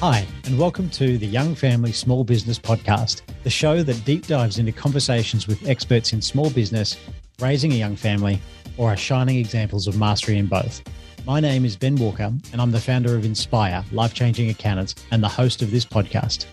[0.00, 4.58] Hi, and welcome to the Young Family Small Business Podcast, the show that deep dives
[4.58, 6.98] into conversations with experts in small business,
[7.40, 8.38] raising a young family,
[8.76, 10.82] or are shining examples of mastery in both.
[11.24, 15.22] My name is Ben Walker, and I'm the founder of Inspire Life Changing Accountants and
[15.22, 16.44] the host of this podcast.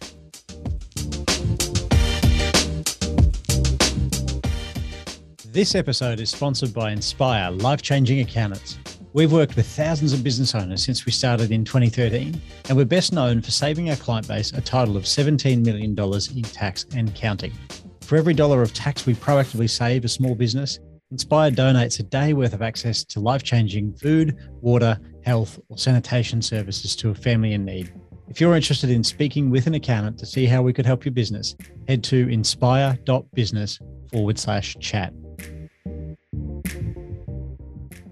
[5.51, 8.79] This episode is sponsored by Inspire Life Changing Accountants.
[9.13, 13.13] We've worked with thousands of business owners since we started in 2013, and we're best
[13.13, 15.95] known for saving our client base a total of $17 million
[16.35, 17.53] in tax and counting.
[18.01, 20.79] For every dollar of tax we proactively save a small business,
[21.13, 26.41] Inspire donates a day worth of access to life changing food, water, health, or sanitation
[26.41, 27.93] services to a family in need.
[28.29, 31.11] If you're interested in speaking with an accountant to see how we could help your
[31.11, 31.55] business,
[31.87, 33.79] head to inspire.business
[34.11, 35.13] forward slash chat.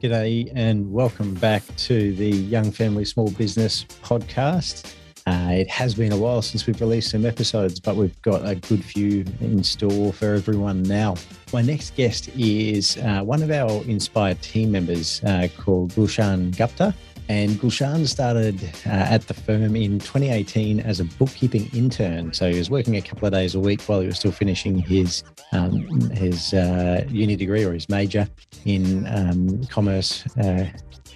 [0.02, 4.96] G'day and welcome back to the Young Family Small Business podcast.
[5.28, 8.56] Uh, it has been a while since we've released some episodes, but we've got a
[8.56, 11.18] good few in store for everyone now.
[11.54, 16.96] My next guest is uh, one of our inspired team members uh, called Gulshan Gupta.
[17.32, 22.34] And Gulshan started uh, at the firm in 2018 as a bookkeeping intern.
[22.34, 24.80] So he was working a couple of days a week while he was still finishing
[24.80, 25.24] his
[25.54, 28.28] um, his uh, uni degree or his major
[28.66, 30.66] in um, commerce uh,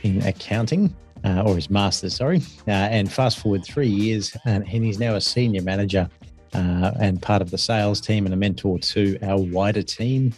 [0.03, 0.95] in accounting.
[1.25, 2.37] Uh, or his master's, sorry.
[2.67, 6.07] Uh, and fast forward three years, and he's now a senior manager
[6.53, 10.31] uh, and part of the sales team and a mentor to our wider team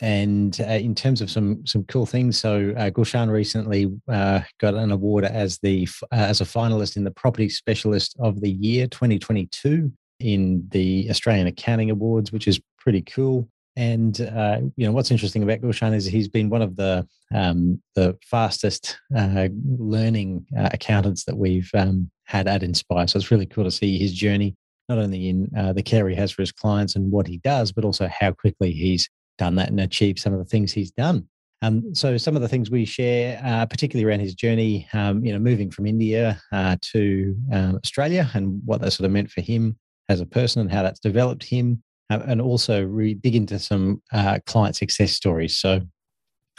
[0.00, 4.74] and uh, in terms of some some cool things, so uh, Gulshan recently uh, got
[4.74, 8.86] an award as the uh, as a finalist in the Property Specialist of the Year
[8.86, 13.48] 2022 in the Australian Accounting Awards, which is pretty cool.
[13.76, 17.82] And uh, you know what's interesting about Gulshan is he's been one of the um,
[17.94, 23.06] the fastest uh, learning accountants that we've um, had at Inspire.
[23.06, 24.56] So it's really cool to see his journey,
[24.88, 27.84] not only in the care he has for his clients and what he does, but
[27.84, 29.08] also how quickly he's
[29.40, 31.26] done that and achieved some of the things he's done.
[31.62, 35.32] Um, so some of the things we share, uh, particularly around his journey, um, you
[35.32, 39.40] know, moving from India uh, to um, Australia and what that sort of meant for
[39.40, 39.76] him
[40.08, 44.02] as a person and how that's developed him, uh, and also re- dig into some
[44.12, 45.58] uh, client success stories.
[45.58, 45.80] So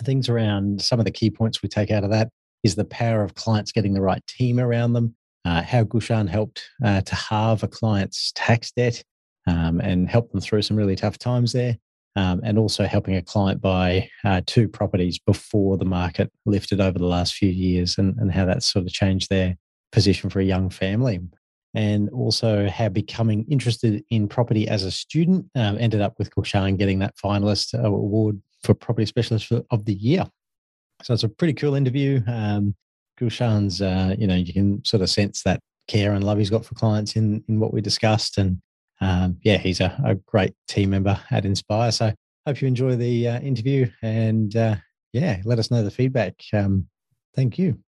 [0.03, 2.29] things around some of the key points we take out of that
[2.63, 5.15] is the power of clients getting the right team around them,
[5.45, 9.03] uh, how Gulshan helped uh, to halve a client's tax debt
[9.47, 11.77] um, and help them through some really tough times there
[12.15, 16.97] um, and also helping a client buy uh, two properties before the market lifted over
[16.97, 19.55] the last few years and, and how that's sort of changed their
[19.91, 21.19] position for a young family.
[21.73, 26.77] And also how becoming interested in property as a student um, ended up with Gulshan
[26.77, 30.25] getting that finalist award for Property Specialist of the Year.
[31.03, 32.21] So it's a pretty cool interview.
[32.27, 32.75] Um,
[33.19, 36.65] Gulshan's, uh, you know, you can sort of sense that care and love he's got
[36.65, 38.61] for clients in in what we discussed, and
[39.01, 41.91] um, yeah, he's a, a, great team member at Inspire.
[41.91, 42.13] So
[42.45, 44.75] hope you enjoy the uh, interview and uh,
[45.11, 46.35] yeah, let us know the feedback.
[46.53, 46.87] Um,
[47.35, 47.79] thank you.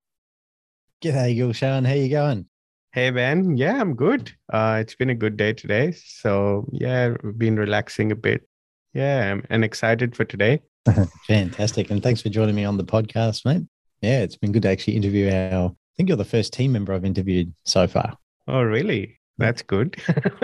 [1.02, 1.86] G'day, Gulshan.
[1.86, 2.46] How you going?
[2.92, 3.56] Hey, Ben.
[3.56, 4.32] Yeah, I'm good.
[4.52, 5.92] Uh, it's been a good day today.
[5.92, 8.48] So yeah, we've been relaxing a bit.
[8.94, 10.60] Yeah, I'm, I'm excited for today.
[11.26, 11.90] Fantastic.
[11.90, 13.62] And thanks for joining me on the podcast, mate.
[14.00, 16.92] Yeah, it's been good to actually interview our, I think you're the first team member
[16.92, 18.16] I've interviewed so far.
[18.48, 19.20] Oh, really?
[19.38, 19.96] That's good.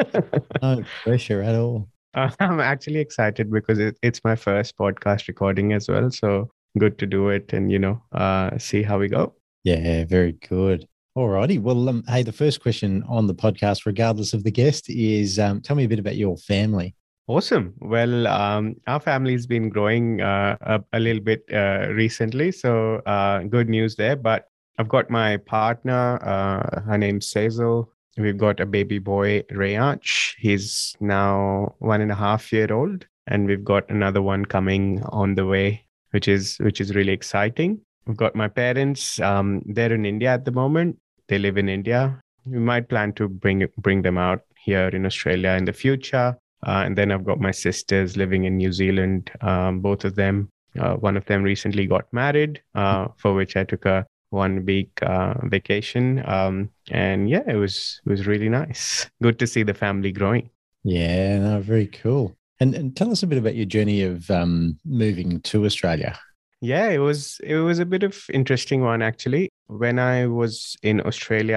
[0.63, 1.89] no pressure at all.
[2.15, 6.11] Uh, I'm actually excited because it, it's my first podcast recording as well.
[6.11, 9.35] So good to do it and, you know, uh, see how we go.
[9.65, 10.87] Yeah, very good.
[11.15, 11.59] All righty.
[11.59, 15.61] Well, um, hey, the first question on the podcast, regardless of the guest, is um,
[15.61, 16.95] tell me a bit about your family.
[17.27, 17.75] Awesome.
[17.81, 22.53] Well, um, our family's been growing uh, a, a, little bit uh, recently.
[22.53, 24.17] So uh, good news there.
[24.17, 24.47] But
[24.79, 26.19] I've got my partner.
[26.25, 27.93] Uh, her name's Cecil.
[28.19, 30.35] We've got a baby boy, Rayansh.
[30.39, 35.37] He's now one and a half year old, and we've got another one coming on
[35.37, 37.81] the way, which is which is really exciting.
[38.07, 39.21] We've got my parents.
[39.21, 40.99] Um, they're in India at the moment.
[41.29, 42.21] They live in India.
[42.45, 46.37] We might plan to bring bring them out here in Australia in the future.
[46.67, 49.31] Uh, and then I've got my sisters living in New Zealand.
[49.43, 50.51] Um, both of them.
[50.79, 54.91] Uh, one of them recently got married, uh, for which I took a one week
[55.03, 56.23] uh, vacation.
[56.27, 59.09] Um, and yeah, it was it was really nice.
[59.23, 60.51] Good to see the family growing.
[60.85, 62.37] Yeah, no, very cool.
[62.61, 66.19] And, and tell us a bit about your journey of um, moving to Australia.
[66.61, 69.49] Yeah, it was it was a bit of interesting one actually.
[69.69, 71.57] When I was in Australia,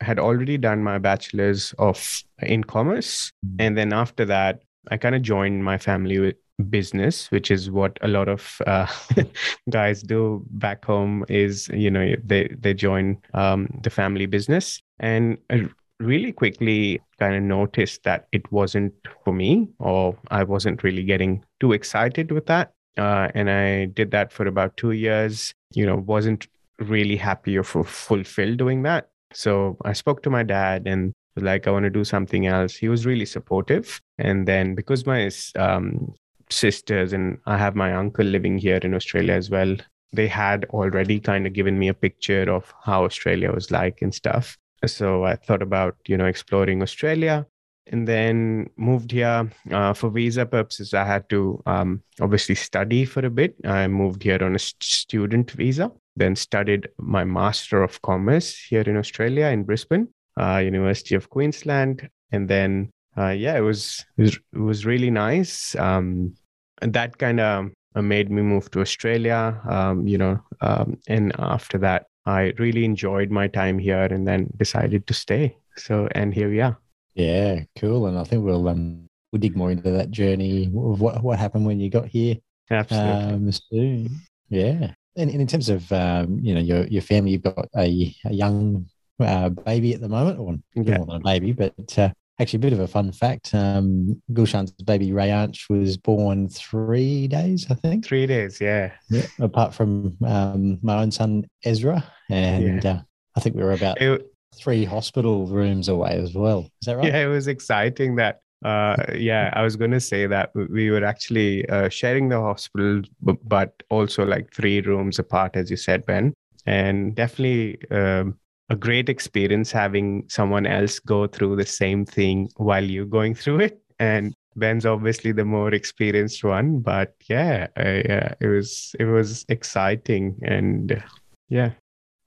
[0.00, 3.56] I had already done my bachelor's of in commerce, mm.
[3.60, 7.98] and then after that, I kind of joined my family with business which is what
[8.02, 8.86] a lot of uh,
[9.70, 15.38] guys do back home is you know they they join um, the family business and
[15.50, 15.58] uh,
[16.00, 18.92] really quickly kind of noticed that it wasn't
[19.24, 22.72] for me, or I wasn't really getting too excited with that.
[22.96, 25.54] Uh, and I did that for about two years.
[25.72, 26.48] You know, wasn't
[26.78, 29.10] really happy or fulfilled doing that.
[29.32, 32.74] So I spoke to my dad and like, I want to do something else.
[32.74, 34.00] He was really supportive.
[34.18, 36.14] And then because my um,
[36.50, 39.76] sisters and I have my uncle living here in Australia as well,
[40.12, 44.14] they had already kind of given me a picture of how Australia was like and
[44.14, 44.58] stuff.
[44.86, 47.46] So I thought about, you know, exploring Australia
[47.86, 50.94] and then moved here uh, for visa purposes.
[50.94, 53.54] I had to um, obviously study for a bit.
[53.64, 58.96] I moved here on a student visa, then studied my Master of Commerce here in
[58.96, 60.08] Australia in Brisbane,
[60.40, 62.08] uh, University of Queensland.
[62.32, 65.74] And then, uh, yeah, it was, it was, it was really nice.
[65.76, 66.34] Um,
[66.80, 71.78] and that kind of made me move to Australia, um, you know, um, and after
[71.78, 75.56] that, I really enjoyed my time here and then decided to stay.
[75.76, 76.78] So, and here we are.
[77.14, 78.06] Yeah, cool.
[78.06, 81.66] And I think we'll um, we'll dig more into that journey of what what happened
[81.66, 82.36] when you got here.
[82.70, 83.34] Absolutely.
[83.34, 84.20] Um, soon.
[84.48, 84.92] Yeah.
[85.16, 88.32] And, and in terms of um, you know your your family, you've got a, a
[88.32, 88.86] young
[89.18, 90.98] uh, baby at the moment, or yeah.
[90.98, 93.54] more than a baby, but uh, actually a bit of a fun fact.
[93.54, 98.04] Um, Gulshan's baby Rayansh was born three days, I think.
[98.04, 98.92] Three days, yeah.
[99.10, 102.90] yeah apart from um, my own son Ezra, and yeah.
[102.90, 103.00] uh,
[103.36, 104.26] I think we were about it,
[104.56, 106.68] three hospital rooms away as well.
[106.80, 107.06] Is that right?
[107.06, 108.40] Yeah, it was exciting that.
[108.62, 113.00] Uh, yeah, I was going to say that we were actually uh, sharing the hospital,
[113.22, 116.34] but also like three rooms apart, as you said, Ben.
[116.66, 118.38] And definitely um,
[118.70, 123.60] a great experience having someone else go through the same thing while you're going through
[123.60, 123.82] it.
[123.98, 130.38] And Ben's obviously the more experienced one, but yeah, uh, it was it was exciting
[130.42, 131.02] and
[131.48, 131.72] yeah.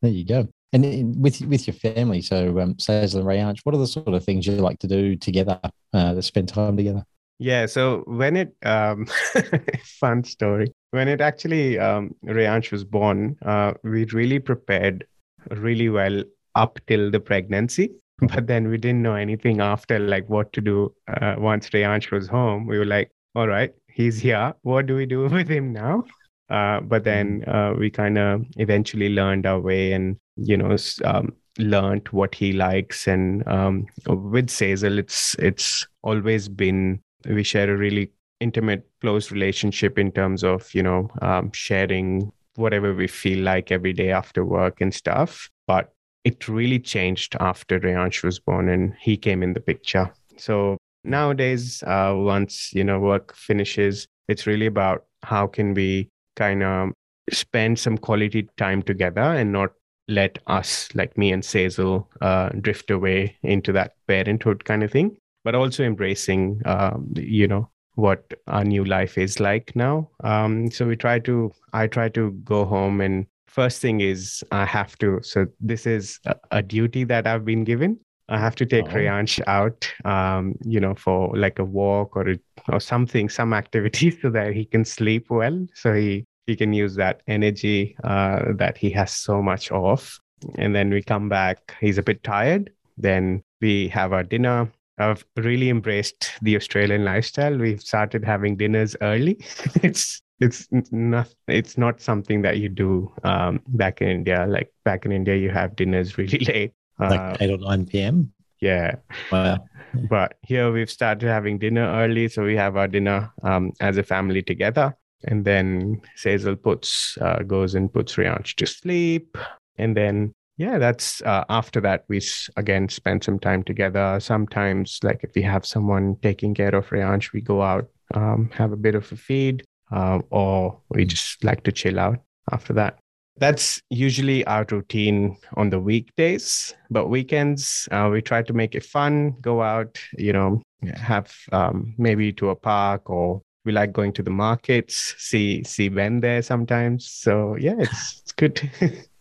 [0.01, 0.47] There you go.
[0.73, 4.09] And in, with with your family, so um, Sazal and Rayansh, what are the sort
[4.09, 5.59] of things you like to do together
[5.93, 7.05] uh, to spend time together?
[7.39, 9.07] Yeah, so when it um,
[9.83, 15.07] fun story when it actually um, Rayansh was born, uh, we really prepared
[15.51, 16.23] really well
[16.55, 20.93] up till the pregnancy, but then we didn't know anything after, like what to do
[21.07, 22.67] uh, once Rayansh was home.
[22.67, 24.53] We were like, all right, he's here.
[24.61, 26.03] What do we do with him now?
[26.49, 27.51] Uh, but then mm-hmm.
[27.51, 30.75] uh, we kind of eventually learned our way and you know
[31.05, 37.73] um, learned what he likes and um, with Sazel it's it's always been we share
[37.73, 43.43] a really intimate close relationship in terms of you know um, sharing whatever we feel
[43.43, 48.69] like every day after work and stuff but it really changed after Rayansh was born
[48.69, 50.09] and he came in the picture.
[50.37, 56.63] So nowadays uh, once you know work finishes it's really about how can we kind
[56.63, 56.91] of
[57.31, 59.71] spend some quality time together and not
[60.09, 65.15] let us, like me and Sazel, uh, drift away into that parenthood kind of thing,
[65.45, 70.09] but also embracing, um, you know, what our new life is like now.
[70.23, 74.65] Um, so we try to, I try to go home and first thing is I
[74.65, 77.99] have to, so this is a, a duty that I've been given.
[78.29, 78.89] I have to take oh.
[78.89, 84.11] Rayansh out, um, you know, for like a walk or a, or something, some activity,
[84.21, 85.65] so that he can sleep well.
[85.75, 90.19] So he he can use that energy uh, that he has so much of.
[90.55, 92.71] And then we come back, he's a bit tired.
[92.97, 94.71] Then we have our dinner.
[94.97, 97.57] I've really embraced the Australian lifestyle.
[97.57, 99.37] We've started having dinners early.
[99.83, 104.45] it's it's not it's not something that you do um, back in India.
[104.47, 108.31] Like back in India, you have dinners really late, like uh, eight or nine p.m.
[108.59, 108.95] Yeah.
[109.31, 109.65] Wow.
[110.09, 114.03] But here we've started having dinner early, so we have our dinner um, as a
[114.03, 114.95] family together
[115.25, 119.37] and then Sazel puts uh, goes and puts Rayansh to sleep,
[119.77, 122.21] and then yeah, that's uh, after that we
[122.57, 124.19] again spend some time together.
[124.19, 128.71] Sometimes, like if we have someone taking care of Rayansh, we go out, um, have
[128.71, 132.19] a bit of a feed, uh, or we just like to chill out
[132.51, 132.99] after that.
[133.37, 138.85] That's usually our routine on the weekdays, but weekends uh, we try to make it
[138.85, 139.35] fun.
[139.41, 140.61] Go out, you know,
[140.95, 145.89] have um, maybe to a park or we like going to the markets, see see
[145.89, 147.09] Ben there sometimes.
[147.09, 148.69] So yeah, it's it's good.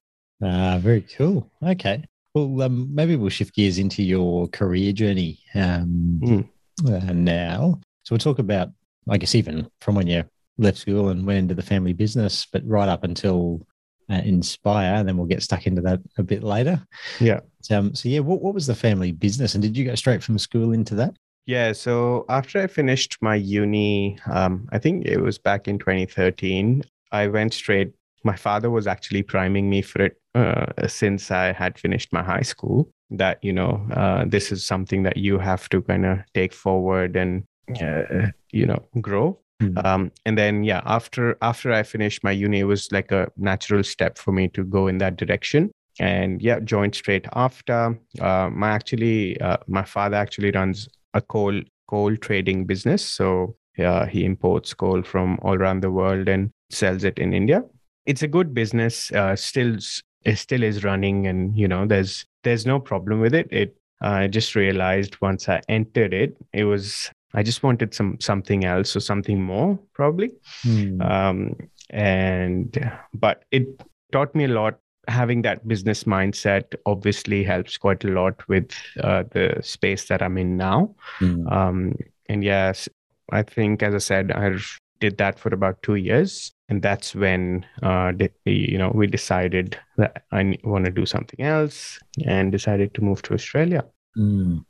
[0.42, 1.50] ah, very cool.
[1.62, 2.04] Okay.
[2.34, 6.48] Well, um, maybe we'll shift gears into your career journey um, mm.
[6.86, 7.80] uh, now.
[8.04, 8.70] So we'll talk about,
[9.08, 10.24] I guess, even from when you
[10.58, 13.66] left school and went into the family business, but right up until
[14.10, 16.84] uh, Inspire, and then we'll get stuck into that a bit later.
[17.20, 17.40] Yeah.
[17.70, 20.38] Um, so yeah, what, what was the family business, and did you go straight from
[20.38, 21.14] school into that?
[21.46, 21.72] Yeah.
[21.72, 27.26] So after I finished my uni, um, I think it was back in 2013, I
[27.28, 27.92] went straight.
[28.24, 32.42] My father was actually priming me for it uh, since I had finished my high
[32.54, 32.88] school.
[33.22, 37.14] that you know uh, this is something that you have to kind of take forward
[37.22, 37.44] and
[37.86, 39.84] uh, you know grow Mm.
[39.84, 43.84] um, and then yeah after after i finished my uni it was like a natural
[43.84, 47.78] step for me to go in that direction and yeah joined straight after
[48.20, 51.60] uh, my actually uh, my father actually runs a coal
[51.92, 56.50] coal trading business so yeah he imports coal from all around the world and
[56.80, 57.62] sells it in india
[58.06, 59.76] it's a good business uh, still
[60.24, 64.26] it still is running and you know there's there's no problem with it it i
[64.26, 69.00] just realized once i entered it it was I just wanted some something else or
[69.00, 70.32] something more, probably.
[70.64, 71.02] Mm.
[71.02, 71.56] Um,
[71.90, 73.66] and but it
[74.12, 74.78] taught me a lot.
[75.08, 78.70] Having that business mindset obviously helps quite a lot with
[79.02, 80.94] uh, the space that I'm in now.
[81.18, 81.50] Mm.
[81.50, 81.96] Um,
[82.28, 82.88] and yes,
[83.32, 84.56] I think, as I said, I
[85.00, 89.78] did that for about two years, and that's when uh, the, you know we decided
[89.96, 93.84] that I want to do something else, and decided to move to Australia
[94.16, 94.64] Mm.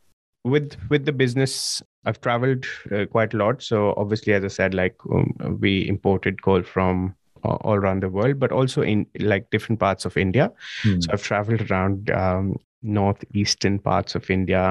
[0.44, 2.64] with with the business i've traveled
[2.96, 7.14] uh, quite a lot so obviously as i said like um, we imported coal from
[7.44, 10.46] all around the world but also in like different parts of india
[10.84, 11.02] Mm.
[11.02, 12.54] so i've traveled around um,
[13.00, 14.64] northeastern parts of india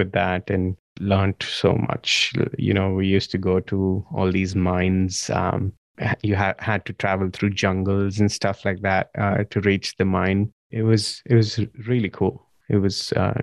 [0.00, 0.76] with that and
[1.14, 2.32] learned so much
[2.68, 3.80] you know we used to go to
[4.14, 5.72] all these mines um,
[6.22, 10.04] you ha- had to travel through jungles and stuff like that uh, to reach the
[10.04, 13.40] mine it was it was really cool it was uh,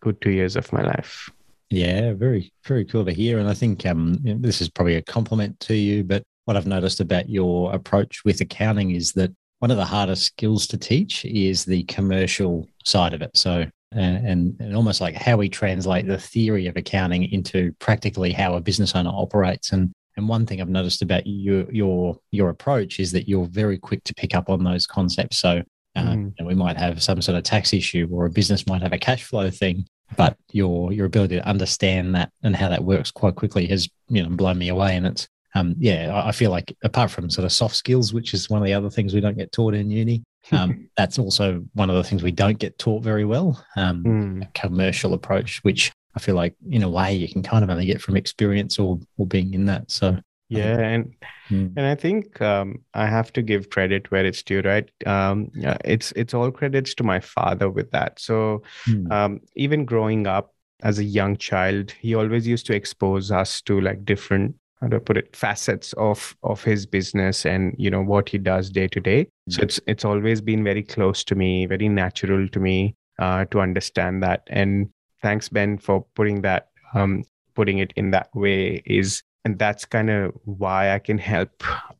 [0.00, 1.30] good two years of my life
[1.70, 3.38] Yeah, very, very cool to hear.
[3.38, 6.04] And I think um, this is probably a compliment to you.
[6.04, 10.24] But what I've noticed about your approach with accounting is that one of the hardest
[10.24, 13.36] skills to teach is the commercial side of it.
[13.36, 18.32] So, and, and, and almost like how we translate the theory of accounting into practically
[18.32, 19.72] how a business owner operates.
[19.72, 23.78] And and one thing I've noticed about your your your approach is that you're very
[23.78, 25.38] quick to pick up on those concepts.
[25.38, 25.62] So
[25.96, 26.32] uh, Mm.
[26.38, 28.92] you know, we might have some sort of tax issue, or a business might have
[28.92, 33.10] a cash flow thing, but your your ability to understand that and how that works
[33.10, 34.94] quite quickly has you know blown me away.
[34.96, 38.34] And it's um, yeah, I, I feel like apart from sort of soft skills, which
[38.34, 41.64] is one of the other things we don't get taught in uni, um, that's also
[41.72, 43.64] one of the things we don't get taught very well.
[43.76, 44.42] Um, Mm.
[44.42, 47.86] a commercial approach, which I feel like in a way you can kind of only
[47.86, 49.90] get from experience or or being in that.
[49.90, 50.18] So
[50.48, 51.14] yeah and
[51.50, 54.90] mm, And I think um, I have to give credit where it's due, right?
[55.06, 58.18] Um, yeah, it's it's all credits to my father with that.
[58.20, 63.30] So mm, um, even growing up as a young child, he always used to expose
[63.30, 67.74] us to like different how do I put it facets of of his business and
[67.78, 69.28] you know what he does day to day.
[69.48, 73.60] So it's it's always been very close to me, very natural to me uh, to
[73.60, 74.42] understand that.
[74.48, 74.90] And
[75.22, 80.10] thanks Ben for putting that um, putting it in that way is and that's kind
[80.10, 81.50] of why I can help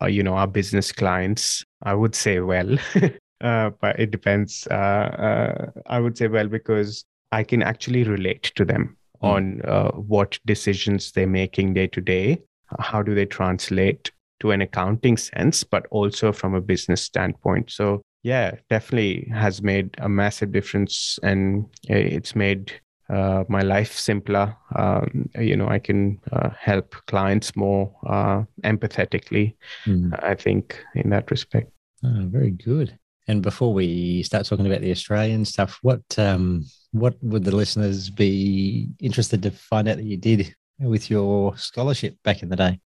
[0.02, 1.64] uh, you know our business clients.
[1.82, 2.76] I would say well,
[3.40, 4.66] uh, but it depends.
[4.70, 9.28] Uh, uh, I would say well because I can actually relate to them Mm.
[9.28, 12.38] on uh, what decisions they're making day to day.
[12.78, 17.70] How do they translate to an accounting sense, but also from a business standpoint?
[17.70, 22.73] So yeah, definitely has made a massive difference, and it's made
[23.08, 24.56] uh, my life simpler.
[24.75, 29.54] Um, you know, I can uh, help clients more uh, empathetically.
[29.84, 30.12] mm.
[30.22, 31.70] I think in that respect.
[32.04, 32.98] Oh, very good.
[33.28, 38.08] And before we start talking about the Australian stuff, what um, what would the listeners
[38.08, 42.80] be interested to find out that you did with your scholarship back in the day?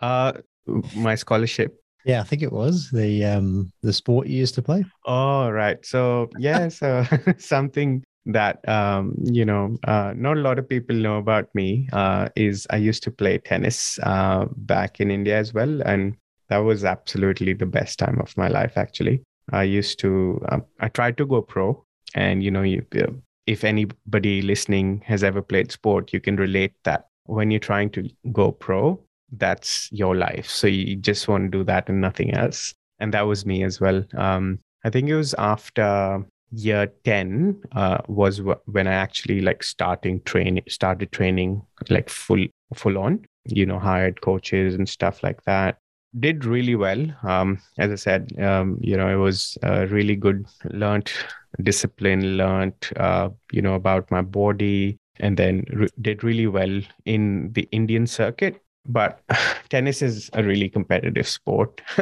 [0.00, 0.32] Uh,
[0.94, 1.78] my scholarship.
[2.04, 4.84] Yeah, I think it was the um, the sport you used to play.
[5.04, 5.84] Oh, right.
[5.84, 7.04] So yeah, so
[7.38, 12.28] something that um, you know, uh, not a lot of people know about me uh,
[12.36, 16.14] is I used to play tennis uh, back in India as well, and
[16.48, 18.76] that was absolutely the best time of my life.
[18.76, 20.40] Actually, I used to.
[20.50, 23.12] Um, I tried to go pro, and you know, you, uh,
[23.46, 28.08] if anybody listening has ever played sport, you can relate that when you're trying to
[28.32, 29.00] go pro,
[29.32, 30.48] that's your life.
[30.48, 32.74] So you just want to do that and nothing else.
[32.98, 34.04] And that was me as well.
[34.16, 39.62] Um, I think it was after year 10 uh, was wh- when I actually like
[39.62, 45.42] starting training, started training like full, full on, you know, hired coaches and stuff like
[45.44, 45.78] that.
[46.18, 47.04] Did really well.
[47.22, 50.46] Um, as I said, um, you know, it was uh, really good.
[50.64, 51.12] Learned
[51.62, 57.52] discipline, learned, uh, you know, about my body, and then re- did really well in
[57.52, 58.62] the Indian circuit.
[58.86, 59.20] But
[59.68, 61.80] tennis is a really competitive sport.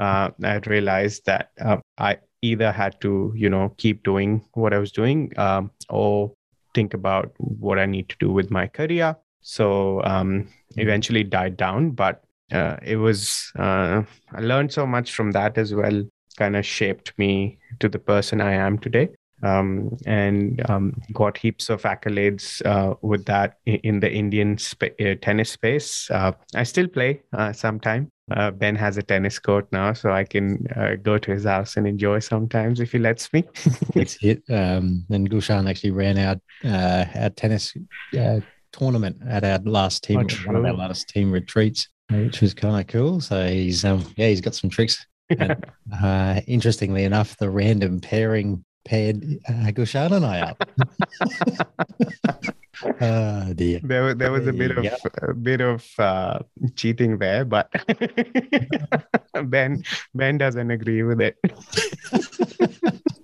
[0.00, 4.78] uh, I realized that uh, I either had to, you know, keep doing what I
[4.78, 6.32] was doing um, or
[6.74, 9.16] think about what I need to do with my career.
[9.40, 14.02] So um, eventually died down, but uh, it was, uh,
[14.32, 16.04] I learned so much from that as well,
[16.36, 19.08] kind of shaped me to the person I am today.
[19.42, 25.14] Um, and um, got heaps of accolades uh, with that in the Indian sp- uh,
[25.20, 26.10] tennis space.
[26.10, 28.10] Uh, I still play uh, sometime.
[28.28, 31.76] Uh, ben has a tennis court now, so I can uh, go to his house
[31.76, 33.44] and enjoy sometimes if he lets me.
[33.94, 34.42] it's it.
[34.50, 37.72] Um, and Gulshan actually ran our our tennis
[38.72, 42.80] tournament at our last team, oh, one of our last team retreats, which was kind
[42.80, 43.20] of cool.
[43.20, 45.04] So he's um, yeah, he's got some tricks.
[45.38, 50.68] And, interestingly enough, the random pairing paired uh, Gulshan and I up.
[53.00, 53.80] oh dear.
[53.82, 54.86] There, there was a bit of
[55.22, 56.38] a bit of uh,
[56.76, 57.70] cheating there, but
[59.44, 59.82] Ben
[60.14, 61.36] Ben doesn't agree with it.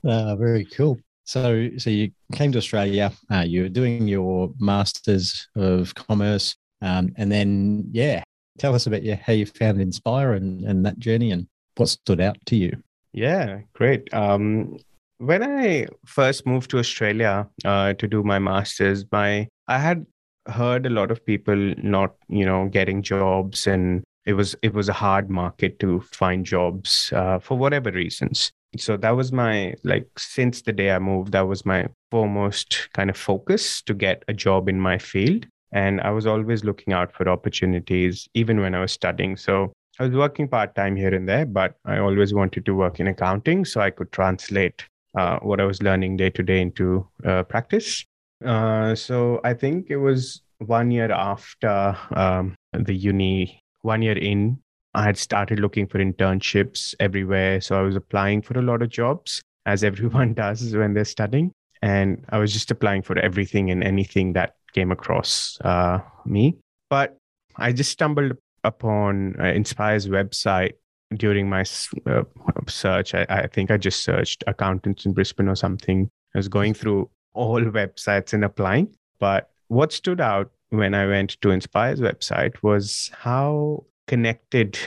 [0.04, 0.98] uh, very cool.
[1.24, 3.12] So, so you came to Australia.
[3.30, 8.24] Uh, you were doing your masters of commerce, um, and then yeah,
[8.58, 12.20] tell us about yeah, how you found Inspire and, and that journey, and what stood
[12.20, 12.82] out to you.
[13.12, 14.12] Yeah, great.
[14.12, 14.78] Um,
[15.22, 20.04] when I first moved to Australia uh, to do my masters, my I had
[20.48, 24.88] heard a lot of people not, you know, getting jobs, and it was it was
[24.88, 28.50] a hard market to find jobs uh, for whatever reasons.
[28.76, 33.08] So that was my like since the day I moved, that was my foremost kind
[33.08, 35.46] of focus to get a job in my field.
[35.72, 39.36] And I was always looking out for opportunities, even when I was studying.
[39.36, 42.98] So I was working part time here and there, but I always wanted to work
[42.98, 44.84] in accounting so I could translate
[45.16, 48.04] uh, what I was learning day to day into uh, practice.
[48.44, 54.58] Uh, so I think it was one year after um, the uni, one year in,
[54.94, 57.60] I had started looking for internships everywhere.
[57.60, 61.52] So I was applying for a lot of jobs, as everyone does when they're studying.
[61.82, 66.58] And I was just applying for everything and anything that came across uh, me.
[66.88, 67.16] But
[67.56, 70.74] I just stumbled upon uh, Inspire's website
[71.16, 71.64] during my
[72.06, 72.22] uh,
[72.68, 76.08] search, I, I, think I just searched accountants in Brisbane or something.
[76.34, 78.94] I was going through all websites and applying.
[79.18, 84.78] But what stood out when I went to Inspire's website was how connected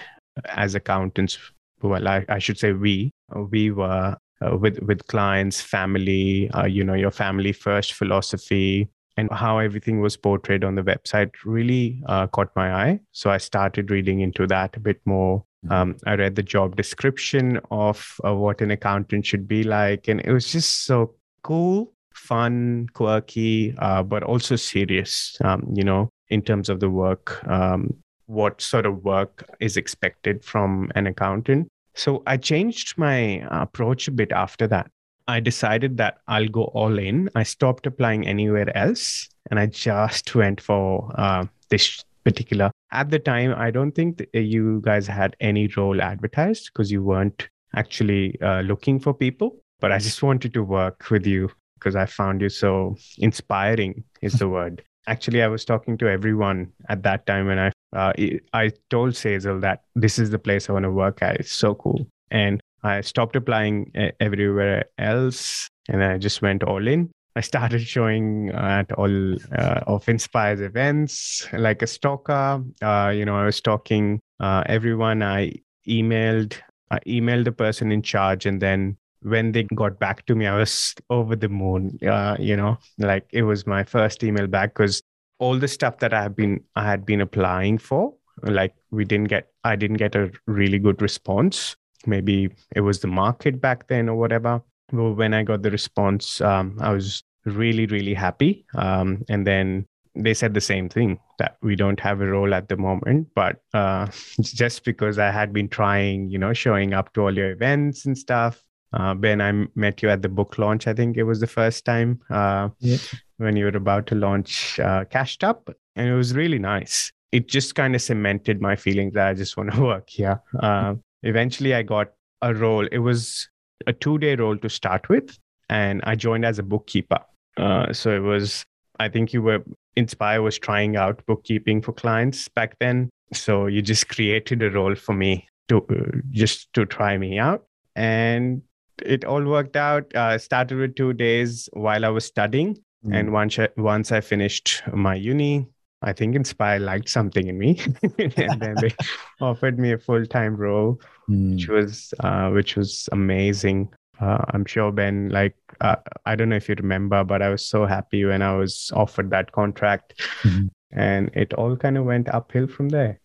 [0.50, 1.38] as accountants,
[1.82, 3.12] well, I, I should say we,
[3.52, 9.32] we were uh, with with clients, family, uh, you know, your family first philosophy, and
[9.32, 13.00] how everything was portrayed on the website really uh, caught my eye.
[13.12, 15.44] So I started reading into that a bit more.
[15.70, 20.22] Um, I read the job description of uh, what an accountant should be like, and
[20.22, 25.38] it was just so cool, fun, quirky, uh, but also serious.
[25.44, 27.94] Um, you know, in terms of the work, um,
[28.28, 31.68] what sort of work is expected from an accountant.
[31.94, 34.90] So I changed my approach a bit after that.
[35.28, 37.30] I decided that I'll go all in.
[37.36, 42.72] I stopped applying anywhere else, and I just went for uh, this particular.
[42.92, 47.48] At the time, I don't think you guys had any role advertised because you weren't
[47.76, 49.58] actually uh, looking for people.
[49.80, 54.34] But I just wanted to work with you because I found you so inspiring, is
[54.34, 54.84] the word.
[55.08, 58.12] Actually, I was talking to everyone at that time when I uh,
[58.54, 61.40] I told Sazel that this is the place I want to work at.
[61.40, 62.08] It's so cool.
[62.32, 67.12] And I stopped applying everywhere else and I just went all in.
[67.36, 72.64] I started showing at all uh, of Inspire's events like a stalker.
[72.82, 75.22] Uh, you know, I was stalking uh, everyone.
[75.22, 75.52] I
[75.88, 76.58] emailed,
[76.92, 80.58] I emailed the person in charge, and then when they got back to me, I
[80.58, 82.00] was over the moon.
[82.08, 85.04] Uh, you know, like it was my first email back because
[85.40, 89.28] all the stuff that I have been, I had been applying for, like we didn't
[89.28, 91.76] get, I didn't get a really good response.
[92.06, 96.78] Maybe it was the market back then or whatever when I got the response, um,
[96.80, 98.66] I was really, really happy.
[98.76, 102.70] Um, and then they said the same thing that we don't have a role at
[102.70, 104.08] the moment, but uh,
[104.42, 108.18] just because I had been trying, you know, showing up to all your events and
[108.18, 108.62] stuff.
[108.94, 110.88] Uh, ben, I met you at the book launch.
[110.88, 112.98] I think it was the first time uh, yeah.
[113.38, 117.12] when you were about to launch uh, Cashed Up, and it was really nice.
[117.34, 120.42] It just kind of cemented my feeling that I just want to work here.
[120.62, 122.88] Uh, eventually, I got a role.
[122.90, 123.50] It was
[123.88, 125.38] a two day role to start with,
[125.70, 127.20] and I joined as a bookkeeper.
[127.58, 128.66] Uh, so it was,
[129.00, 129.64] I think you were,
[129.96, 133.10] Inspire was trying out bookkeeping for clients back then.
[133.34, 137.66] So you just created a role for me to uh, just to try me out.
[137.96, 138.62] And
[139.02, 140.14] it all worked out.
[140.16, 142.78] Uh, started with two days while I was studying.
[143.06, 143.20] Mm.
[143.20, 145.68] And once I, once I finished my uni,
[146.02, 147.80] I think Inspire liked something in me,
[148.20, 148.94] and then they
[149.42, 151.54] offered me a full time role, mm.
[151.54, 153.90] which was uh, which was amazing.
[154.20, 157.66] Uh, I'm sure Ben, like uh, I don't know if you remember, but I was
[157.66, 160.70] so happy when I was offered that contract, mm.
[160.92, 163.20] and it all kind of went uphill from there.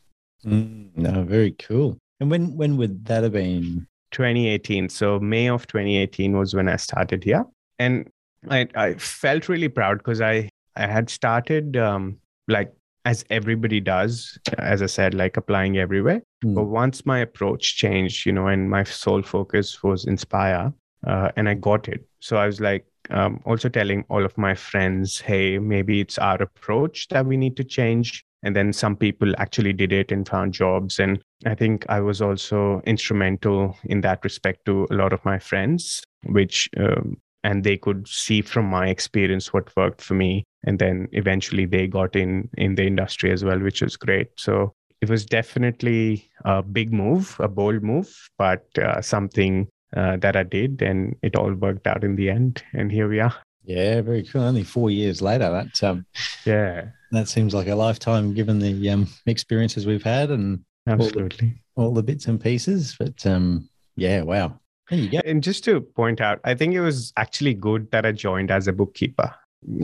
[0.44, 1.98] Mm, no, very cool.
[2.20, 3.86] And when when would that have been?
[4.12, 4.88] 2018.
[4.88, 7.44] So May of 2018 was when I started here
[7.78, 8.08] and
[8.48, 12.18] I I felt really proud because I I had started um,
[12.50, 12.72] like
[13.04, 16.22] as everybody does, as I said, like applying everywhere.
[16.44, 16.54] Mm.
[16.54, 20.72] But once my approach changed, you know, and my sole focus was Inspire,
[21.06, 22.06] uh, and I got it.
[22.20, 26.40] So I was like, um, also telling all of my friends, hey, maybe it's our
[26.42, 28.24] approach that we need to change.
[28.42, 30.98] And then some people actually did it and found jobs.
[30.98, 35.38] And I think I was also instrumental in that respect to a lot of my
[35.38, 40.44] friends, which um, and they could see from my experience what worked for me.
[40.64, 44.28] And then eventually they got in in the industry as well which was great.
[44.36, 50.36] So it was definitely a big move a bold move but uh, something uh, that
[50.36, 52.62] i did and it all worked out in the end.
[52.74, 53.34] And here we are.
[53.64, 54.42] Yeah very cool.
[54.42, 56.04] Only four years later that um
[56.44, 56.88] yeah.
[57.12, 61.88] that seems like a lifetime given the um experiences we've had and absolutely all the,
[61.88, 62.96] all the bits and pieces.
[62.98, 64.58] But um yeah wow
[64.90, 65.20] go.
[65.24, 68.68] And just to point out, I think it was actually good that I joined as
[68.68, 69.34] a bookkeeper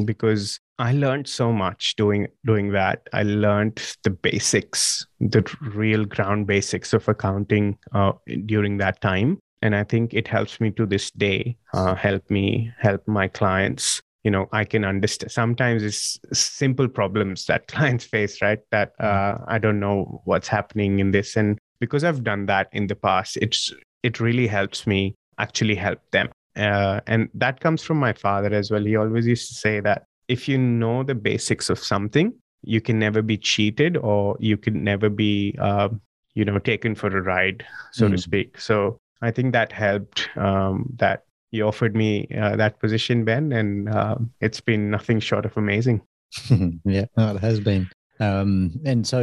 [0.04, 3.08] because I learned so much doing doing that.
[3.12, 8.12] I learned the basics, the real ground basics of accounting uh,
[8.46, 11.56] during that time, and I think it helps me to this day.
[11.72, 14.00] Uh, help me help my clients.
[14.24, 15.30] You know, I can understand.
[15.30, 18.58] Sometimes it's simple problems that clients face, right?
[18.70, 22.86] That uh, I don't know what's happening in this, and because I've done that in
[22.86, 26.28] the past, it's it really helps me actually help them.
[26.56, 28.82] Uh, and that comes from my father as well.
[28.82, 32.32] He always used to say that if you know the basics of something,
[32.62, 35.88] you can never be cheated or you can never be, uh,
[36.34, 38.12] you know, taken for a ride, so mm.
[38.12, 38.60] to speak.
[38.60, 40.28] So I think that helped.
[40.36, 45.44] Um, that he offered me uh, that position, Ben, and uh, it's been nothing short
[45.44, 46.02] of amazing.
[46.84, 47.88] yeah, no, it has been.
[48.18, 49.20] Um, and so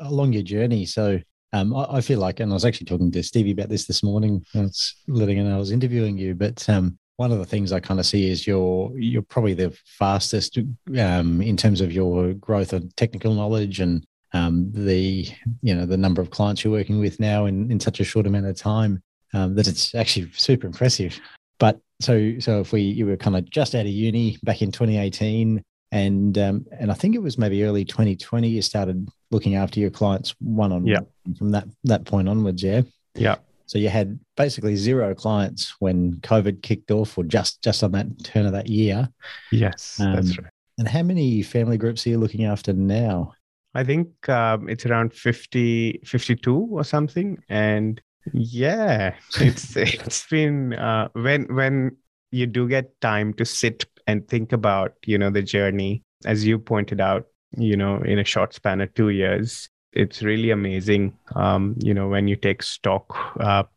[0.00, 1.20] along your journey, so
[1.54, 4.02] um, I, I, feel like, and I was actually talking to Stevie about this this
[4.02, 4.44] morning.
[4.56, 8.00] I was letting I was interviewing you, but um, one of the things I kind
[8.00, 10.58] of see is you're you're probably the fastest
[10.98, 15.28] um, in terms of your growth of technical knowledge and um, the
[15.62, 18.26] you know the number of clients you're working with now in, in such a short
[18.26, 19.00] amount of time
[19.32, 21.20] um, that it's actually super impressive.
[21.60, 24.72] But so so if we you were kind of just out of uni back in
[24.72, 25.62] 2018
[25.92, 29.90] and um, and I think it was maybe early 2020 you started looking after your
[29.90, 32.62] clients one on one from that that point onwards.
[32.62, 32.82] Yeah,
[33.14, 33.36] yeah.
[33.66, 38.06] So you had basically zero clients when COVID kicked off, or just just on that
[38.24, 39.08] turn of that year.
[39.50, 40.50] Yes, um, that's right.
[40.78, 43.34] And how many family groups are you looking after now?
[43.74, 47.38] I think um, it's around 50, 52 or something.
[47.48, 48.00] And
[48.32, 51.96] yeah, it's it's been uh, when when
[52.30, 56.58] you do get time to sit and think about you know the journey as you
[56.58, 61.74] pointed out you know in a short span of two years it's really amazing um
[61.78, 63.06] you know when you take stock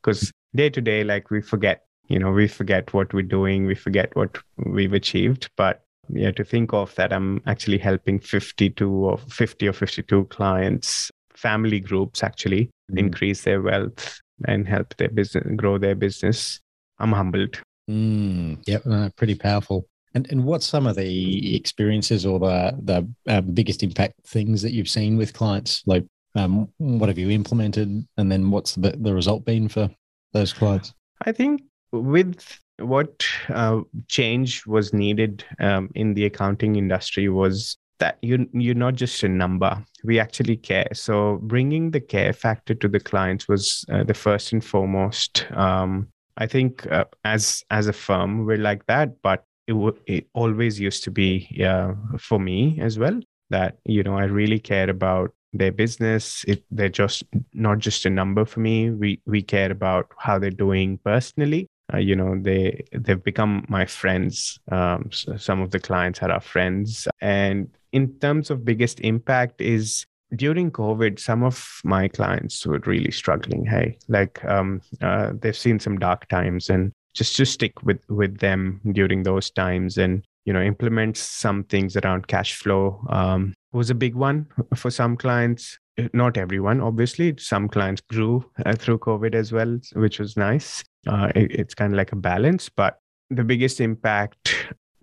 [0.02, 3.66] because uh, day to day like we forget you know we forget what we're doing
[3.66, 8.90] we forget what we've achieved but yeah to think of that i'm actually helping 52
[8.90, 12.98] or 50 or 52 clients family groups actually mm.
[12.98, 16.60] increase their wealth and help their business grow their business
[17.00, 22.40] i'm humbled mm, yep uh, pretty powerful and and what's some of the experiences or
[22.40, 25.84] the the uh, biggest impact things that you've seen with clients?
[25.86, 29.90] Like, um, what have you implemented, and then what's the the result been for
[30.34, 30.94] those clients?
[31.26, 38.18] I think with what uh, change was needed um, in the accounting industry was that
[38.22, 42.88] you you're not just a number we actually care so bringing the care factor to
[42.88, 47.94] the clients was uh, the first and foremost um, i think uh, as as a
[47.94, 52.80] firm we're like that but it, w- it always used to be yeah, for me
[52.82, 56.44] as well that you know i really care about their business.
[56.48, 58.90] It, they're just not just a number for me.
[58.90, 61.68] We we care about how they're doing personally.
[61.94, 64.60] Uh, you know they they've become my friends.
[64.72, 67.08] Um, so some of the clients are our friends.
[67.22, 73.12] And in terms of biggest impact is during covid some of my clients were really
[73.12, 73.66] struggling.
[73.66, 78.38] Hey like um, uh, they've seen some dark times and just to stick with with
[78.38, 83.90] them during those times and you know implement some things around cash flow um, was
[83.90, 85.80] a big one for some clients.
[86.14, 87.34] Not everyone obviously.
[87.40, 90.84] Some clients grew uh, through covid as well which was nice.
[91.08, 93.00] Uh, it, it's kind of like a balance but
[93.32, 94.56] the biggest impact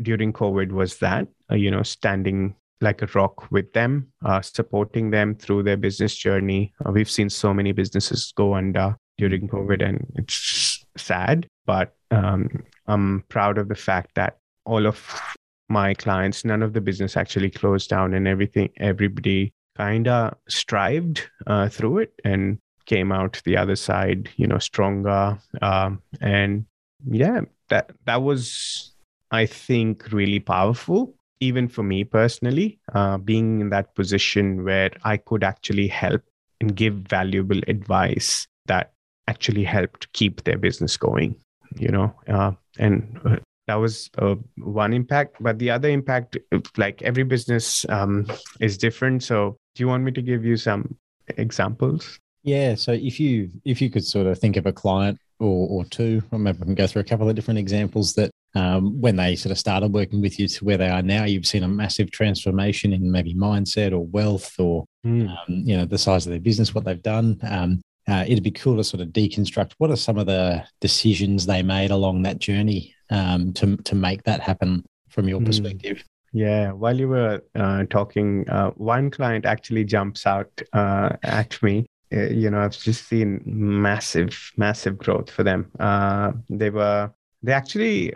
[0.02, 5.10] during covid was that uh, you know standing like a rock with them uh, supporting
[5.10, 6.72] them through their business journey.
[6.84, 12.48] Uh, we've seen so many businesses go under during covid and it's sad but um,
[12.86, 15.20] I'm proud of the fact that all of
[15.68, 21.28] my clients, none of the business actually closed down, and everything, everybody kind of strived
[21.46, 25.38] uh, through it and came out the other side, you know, stronger.
[25.62, 26.66] Um, and
[27.06, 28.94] yeah, that that was
[29.34, 35.16] I think, really powerful, even for me personally, uh, being in that position where I
[35.16, 36.22] could actually help
[36.60, 38.92] and give valuable advice that
[39.26, 41.34] actually helped keep their business going,
[41.76, 42.14] you know.
[42.28, 46.36] Uh, and uh, that was uh, one impact but the other impact
[46.76, 48.26] like every business um,
[48.60, 50.96] is different so do you want me to give you some
[51.38, 55.68] examples yeah so if you if you could sort of think of a client or,
[55.68, 59.00] or two or maybe we can go through a couple of different examples that um,
[59.00, 61.64] when they sort of started working with you to where they are now you've seen
[61.64, 65.28] a massive transformation in maybe mindset or wealth or mm.
[65.28, 68.50] um, you know the size of their business what they've done um, uh, it'd be
[68.50, 72.38] cool to sort of deconstruct what are some of the decisions they made along that
[72.38, 75.46] journey um, to to make that happen from your mm.
[75.46, 76.04] perspective.
[76.32, 81.86] Yeah, while you were uh, talking, uh, one client actually jumps out uh, at me.
[82.12, 85.70] Uh, you know, I've just seen massive, massive growth for them.
[85.78, 87.12] Uh, they were
[87.42, 88.12] they actually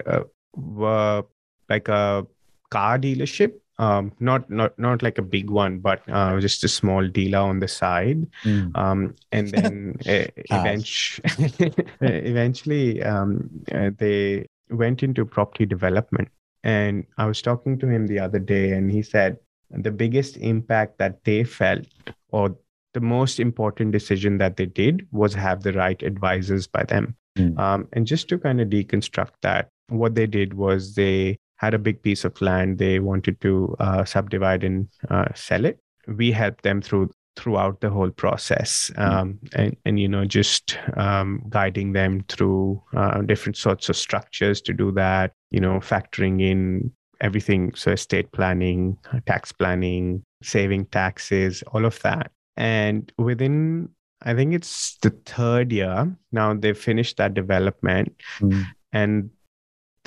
[0.57, 1.23] were
[1.69, 2.27] like a
[2.71, 7.07] car dealership um, not not not like a big one, but uh, just a small
[7.07, 8.27] dealer on the side.
[8.45, 8.77] Mm.
[8.77, 16.29] Um, and then eventually, eventually um, uh, they went into property development.
[16.65, 19.39] And I was talking to him the other day, and he said
[19.71, 21.87] the biggest impact that they felt,
[22.31, 22.57] or
[22.95, 27.15] the most important decision that they did, was have the right advisors by them.
[27.39, 27.59] Mm.
[27.59, 31.79] Um, and just to kind of deconstruct that, what they did was they had a
[31.79, 36.63] big piece of land they wanted to uh, subdivide and uh, sell it we helped
[36.63, 39.03] them through throughout the whole process hmm.
[39.03, 44.61] um, and, and you know just um, guiding them through uh, different sorts of structures
[44.61, 46.91] to do that you know factoring in
[47.21, 53.89] everything so estate planning tax planning saving taxes all of that and within
[54.23, 58.65] i think it's the third year now they've finished that development mm.
[58.93, 59.31] and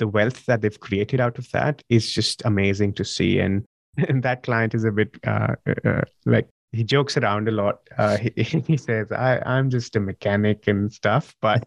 [0.02, 3.38] the wealth that they've created out of that is just amazing to see.
[3.38, 3.64] And,
[4.08, 7.80] and that client is a bit uh, uh, uh like he jokes around a lot.
[7.96, 8.30] Uh, he,
[8.66, 11.62] he says, I, I'm just a mechanic and stuff, but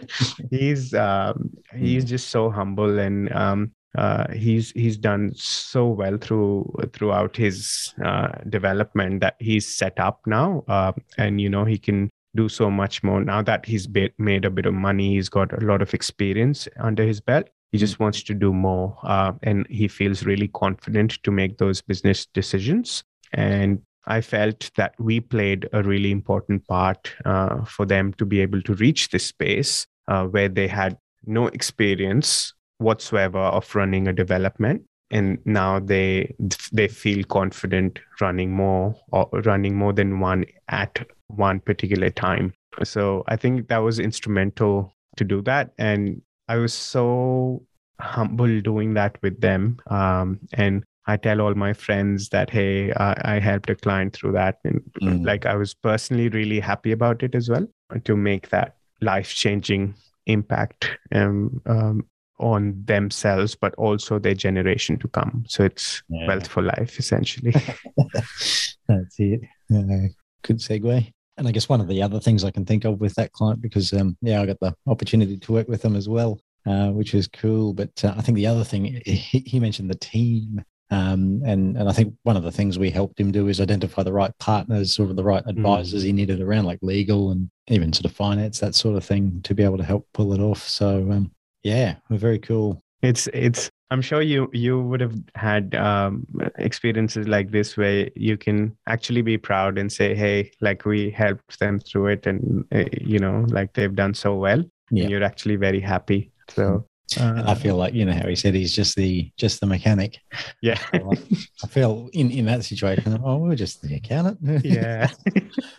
[0.50, 6.72] he's um, he's just so humble and um, uh, he's he's done so well through
[6.92, 12.10] throughout his uh, development that he's set up now, uh, and you know he can
[12.34, 15.14] do so much more now that he's made a bit of money.
[15.14, 18.96] He's got a lot of experience under his belt he just wants to do more
[19.02, 23.02] uh, and he feels really confident to make those business decisions.
[23.32, 28.38] And i felt that we played a really important part uh, for them to be
[28.40, 34.12] able to reach this space uh, where they had no experience whatsoever of running a
[34.12, 34.82] development.
[35.10, 36.32] And now they
[36.70, 42.52] they feel confident running more or running more than one at one particular time.
[42.84, 45.72] So i think that was instrumental to do that.
[45.78, 47.62] And I was so
[48.00, 49.78] humble doing that with them.
[49.88, 54.32] Um, and I tell all my friends that, hey, I, I helped a client through
[54.32, 54.58] that.
[54.64, 55.26] And mm.
[55.26, 57.66] like I was personally really happy about it as well
[58.04, 59.94] to make that life changing
[60.26, 62.06] impact um, um,
[62.38, 65.44] on themselves, but also their generation to come.
[65.46, 66.26] So it's yeah.
[66.26, 67.52] wealth for life, essentially.
[68.88, 69.42] That's it.
[69.72, 70.08] Uh,
[70.42, 71.12] good segue.
[71.36, 73.60] And I guess one of the other things I can think of with that client,
[73.60, 77.14] because um, yeah, I got the opportunity to work with them as well, uh, which
[77.14, 77.72] is cool.
[77.72, 81.88] But uh, I think the other thing he, he mentioned the team, um, and and
[81.88, 84.98] I think one of the things we helped him do is identify the right partners,
[84.98, 85.50] or the right hmm.
[85.50, 86.06] advisors mm.
[86.06, 89.54] he needed around, like legal and even sort of finance, that sort of thing, to
[89.54, 90.62] be able to help pull it off.
[90.62, 91.32] So um,
[91.64, 92.83] yeah, we're very cool.
[93.04, 96.26] It's it's I'm sure you you would have had um,
[96.58, 101.58] experiences like this where you can actually be proud and say, "Hey, like we helped
[101.60, 105.08] them through it, and uh, you know, like they've done so well." Yeah.
[105.08, 106.30] you're actually very happy.
[106.50, 106.86] So
[107.18, 110.18] uh, I feel like you know how he said he's just the just the mechanic.
[110.62, 113.20] Yeah, I feel in in that situation.
[113.22, 114.64] Oh, we're just the accountant.
[114.64, 115.10] yeah.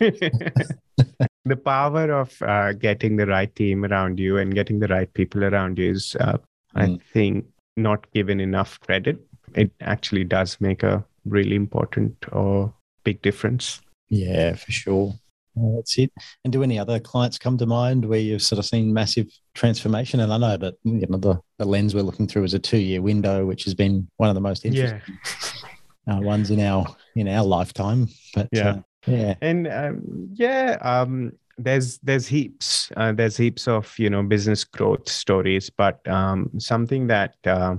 [1.44, 5.44] the power of uh, getting the right team around you and getting the right people
[5.44, 6.38] around you is, uh.
[6.76, 9.18] I think, not given enough credit.
[9.54, 12.72] It actually does make a really important or
[13.04, 13.80] big difference.
[14.08, 15.14] Yeah, for sure.
[15.56, 16.12] that's it.
[16.44, 20.20] And do any other clients come to mind where you've sort of seen massive transformation?
[20.20, 23.02] And I know that you know the, the lens we're looking through is a two-year
[23.02, 25.00] window, which has been one of the most interesting
[26.06, 26.16] yeah.
[26.16, 28.08] uh, ones in our in our lifetime.
[28.34, 33.98] But yeah, uh, yeah, and um, yeah, um, there's there's heaps uh, there's heaps of
[33.98, 37.76] you know business growth stories but um, something that uh,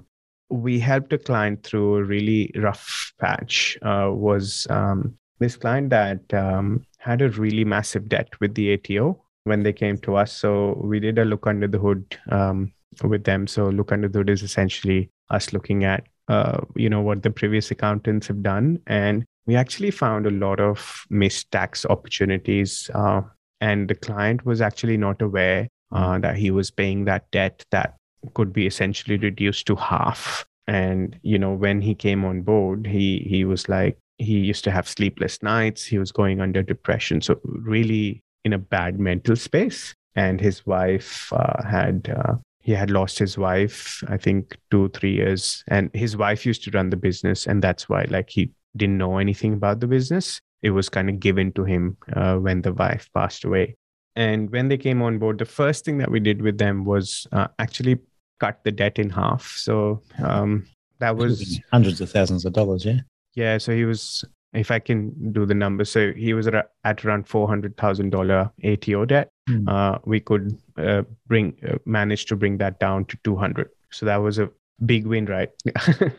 [0.50, 6.34] we helped a client through a really rough patch uh, was um, this client that
[6.34, 10.32] um, had a really massive debt with the ato when they came to us.
[10.32, 13.48] So we did a look under the hood um, with them.
[13.48, 17.32] So look under the hood is essentially us looking at uh, you know what the
[17.32, 18.80] previous accountants have done.
[18.88, 23.22] And we actually found a lot of missed tax opportunities uh,
[23.62, 27.96] and the client was actually not aware uh, that he was paying that debt that
[28.34, 30.46] could be essentially reduced to half.
[30.68, 34.72] And you know when he came on board he he was like he used to
[34.72, 35.86] have sleepless nights.
[35.86, 37.22] He was going under depression.
[37.22, 39.94] So really in a bad mental space.
[40.16, 45.12] And his wife uh, had uh, he had lost his wife i think 2 3
[45.12, 45.64] years.
[45.68, 47.48] And his wife used to run the business.
[47.48, 51.20] And that's why like he didn't know anything about the business it was kind of
[51.20, 53.76] given to him uh, when the wife passed away
[54.16, 57.28] and when they came on board the first thing that we did with them was
[57.32, 57.98] uh, actually
[58.40, 60.66] cut the debt in half so um,
[61.00, 63.00] that was hundreds of thousands of dollars yeah
[63.36, 67.28] yeah so he was if I can do the numbers, so he was at around
[67.28, 69.30] four hundred thousand dollar ATO debt.
[69.50, 69.68] Mm.
[69.68, 73.70] Uh, we could uh, bring uh, manage to bring that down to two hundred.
[73.92, 74.50] So that was a
[74.86, 75.50] big win, right?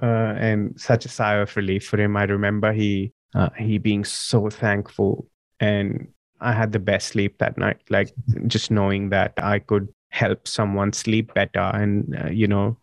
[0.00, 2.16] Uh, and such a sigh of relief for him.
[2.16, 5.26] I remember he uh, he being so thankful,
[5.60, 6.08] and
[6.40, 7.78] I had the best sleep that night.
[7.90, 8.12] Like
[8.46, 12.76] just knowing that I could help someone sleep better and uh, you know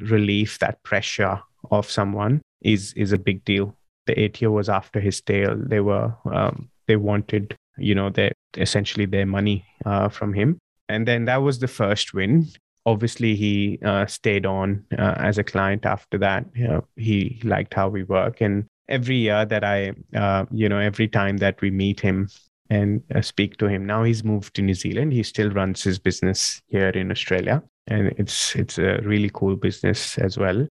[0.00, 5.20] relieve that pressure of someone is is a big deal the ATO was after his
[5.20, 5.54] tail.
[5.56, 11.06] They were um, they wanted you know their essentially their money uh, from him, and
[11.06, 12.48] then that was the first win.
[12.86, 16.46] Obviously, he uh, stayed on uh, as a client after that.
[16.54, 20.78] You know, he liked how we work, and every year that I, uh, you know,
[20.78, 22.28] every time that we meet him
[22.70, 25.12] and uh, speak to him, now he's moved to New Zealand.
[25.12, 30.18] He still runs his business here in Australia, and it's it's a really cool business
[30.18, 30.66] as well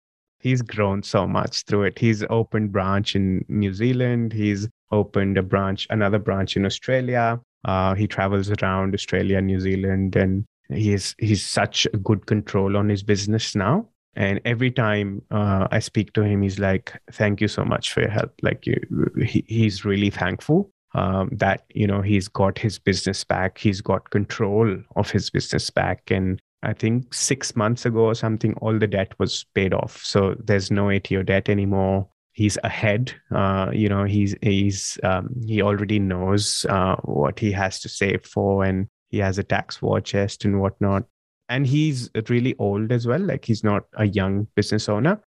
[0.44, 1.98] he's grown so much through it.
[1.98, 4.32] He's opened branch in New Zealand.
[4.32, 7.40] He's opened a branch, another branch in Australia.
[7.64, 12.90] Uh, he travels around Australia, New Zealand, and he's he's such a good control on
[12.90, 13.88] his business now.
[14.16, 18.00] And every time uh, I speak to him, he's like, "Thank you so much for
[18.00, 18.80] your help." Like you,
[19.24, 23.58] he, he's really thankful um, that you know he's got his business back.
[23.58, 28.54] He's got control of his business back, and I think six months ago or something,
[28.54, 30.02] all the debt was paid off.
[30.04, 32.08] So there's no ATO debt anymore.
[32.32, 33.12] He's ahead.
[33.30, 38.24] Uh, you know, he's he's um, he already knows uh, what he has to save
[38.24, 41.04] for, and he has a tax war chest and whatnot.
[41.48, 43.20] And he's really old as well.
[43.20, 45.20] Like he's not a young business owner.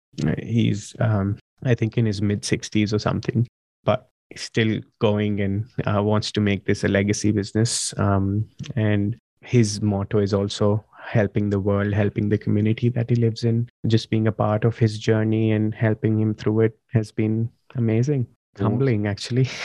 [0.41, 3.47] He's um, I think in his mid 60s or something,
[3.83, 7.93] but still going and uh, wants to make this a legacy business.
[7.97, 13.43] Um, and his motto is also helping the world, helping the community that he lives
[13.43, 13.69] in.
[13.87, 18.27] Just being a part of his journey and helping him through it has been amazing,
[18.57, 19.49] humbling, actually.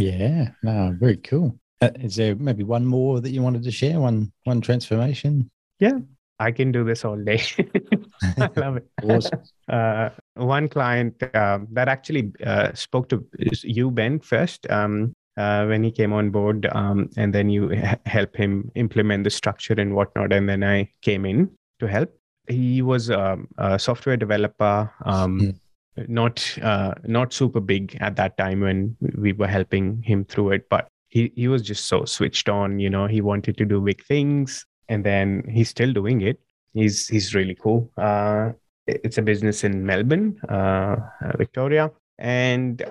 [0.00, 1.58] Yeah, no, very cool.
[1.82, 3.98] Uh, is there maybe one more that you wanted to share?
[3.98, 5.50] One one transformation?
[5.78, 5.98] Yeah,
[6.38, 7.42] I can do this all day.
[8.22, 8.88] I love it.
[9.02, 9.40] Awesome.
[9.68, 13.24] Uh, one client uh, that actually uh, spoke to
[13.62, 14.68] you, Ben, first.
[14.70, 19.22] Um, uh, when he came on board, um, and then you h- help him implement
[19.22, 20.32] the structure and whatnot.
[20.32, 22.12] And then I came in to help.
[22.48, 26.08] He was um, a software developer, um, mm.
[26.08, 30.68] not uh, not super big at that time when we were helping him through it,
[30.68, 32.80] but he he was just so switched on.
[32.80, 36.40] You know, he wanted to do big things, and then he's still doing it.
[36.74, 37.90] He's he's really cool.
[37.96, 38.52] Uh,
[38.86, 40.96] it's a business in Melbourne, uh,
[41.36, 42.82] Victoria, and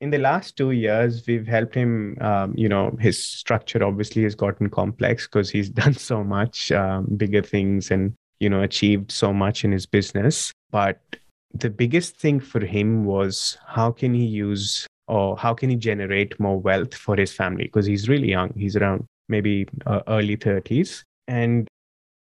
[0.00, 4.34] in the last two years we've helped him um, you know his structure obviously has
[4.34, 9.32] gotten complex because he's done so much um, bigger things and you know achieved so
[9.32, 10.52] much in his business.
[10.70, 11.00] But
[11.52, 16.38] the biggest thing for him was how can he use or how can he generate
[16.38, 17.64] more wealth for his family?
[17.64, 18.52] Because he's really young.
[18.56, 21.68] He's around maybe uh, early 30s and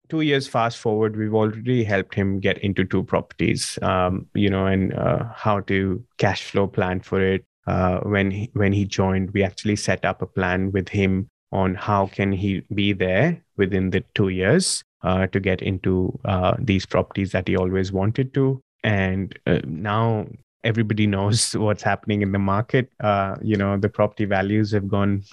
[0.09, 4.65] two years fast forward we've already helped him get into two properties um, you know
[4.65, 9.31] and uh, how to cash flow plan for it uh, when he, when he joined,
[9.31, 13.89] we actually set up a plan with him on how can he be there within
[13.89, 18.59] the two years uh, to get into uh, these properties that he always wanted to.
[18.83, 20.27] And uh, now
[20.63, 22.89] everybody knows what's happening in the market.
[23.01, 25.23] Uh, you know, the property values have gone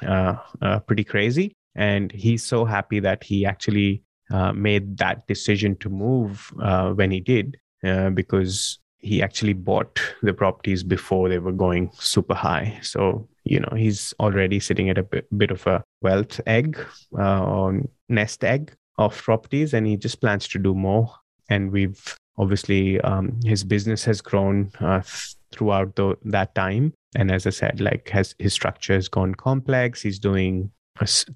[0.87, 1.55] pretty crazy.
[1.77, 4.03] And he's so happy that he actually
[4.55, 6.53] made that decision to move
[6.97, 7.57] when he did,
[8.15, 12.79] because he actually bought the properties before they were going super high.
[12.81, 16.79] So, you know, he's already sitting at a bit, bit of a wealth egg
[17.19, 21.15] uh, or nest egg of properties, and he just plans to do more.
[21.51, 25.03] And we've obviously, um, his business has grown uh,
[25.53, 26.95] throughout the, that time.
[27.15, 30.01] And as I said, like has his structure has gone complex.
[30.01, 30.71] He's doing uh,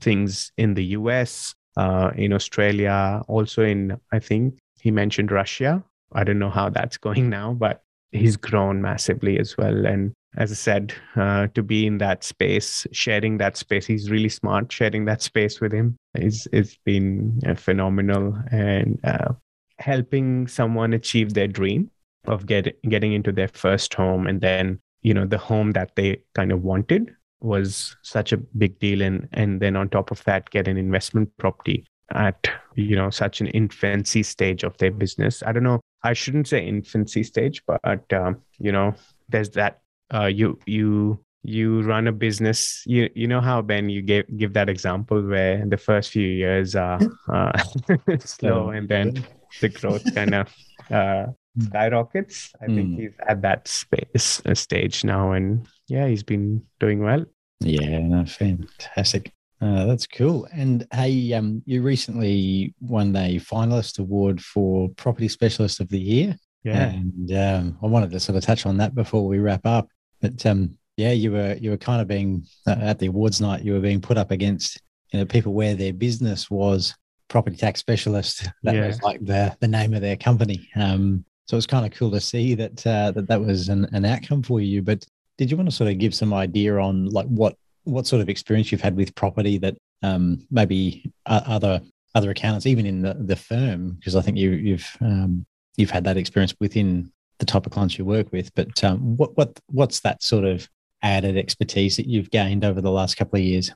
[0.01, 6.25] things in the US, uh, in Australia, also in, I think he mentioned Russia I
[6.25, 7.83] don't know how that's going now, but
[8.13, 9.87] he's grown massively as well.
[9.87, 14.29] And as I said, uh, to be in that space, sharing that space, he's really
[14.29, 14.71] smart.
[14.73, 19.33] Sharing that space with him is it's been uh, phenomenal and uh,
[19.79, 21.91] helping someone achieve their dream
[22.27, 26.21] of get, getting into their first home and then you know the home that they
[26.35, 30.51] kind of wanted was such a big deal and and then on top of that
[30.51, 31.85] get an investment property
[32.15, 36.49] at you know such an infancy stage of their business i don't know i shouldn't
[36.49, 38.95] say infancy stage but um, you know
[39.29, 39.81] there's that
[40.15, 44.55] uh, you you you run a business you you know how ben you gave give
[44.55, 46.99] that example where the first few years are
[47.33, 47.53] uh,
[48.19, 49.25] slow and then
[49.61, 50.55] the growth kind of
[50.91, 51.27] uh.
[51.63, 52.75] Skyrockets i mm.
[52.75, 53.01] think hmm.
[53.01, 57.25] he's at that space stage now and yeah he's been doing well
[57.61, 60.47] yeah no fantastic uh, that's cool.
[60.53, 66.37] And hey, um, you recently won a finalist award for Property Specialist of the Year.
[66.63, 66.91] Yeah.
[66.91, 69.89] And um, I wanted to sort of touch on that before we wrap up.
[70.21, 73.65] But um, yeah, you were you were kind of being uh, at the awards night.
[73.65, 74.81] You were being put up against
[75.13, 76.95] you know people where their business was
[77.29, 78.49] property tax specialist.
[78.63, 78.87] That yeah.
[78.87, 80.69] was like the the name of their company.
[80.77, 84.05] Um, so it's kind of cool to see that uh, that that was an, an
[84.05, 84.83] outcome for you.
[84.83, 85.05] But
[85.39, 88.29] did you want to sort of give some idea on like what what sort of
[88.29, 91.81] experience you've had with property that um, maybe other
[92.15, 95.47] other accountants, even in the, the firm, because I think you, you've um,
[95.77, 98.55] you've had that experience within the type of clients you work with.
[98.55, 100.69] But um, what what what's that sort of
[101.03, 103.71] added expertise that you've gained over the last couple of years?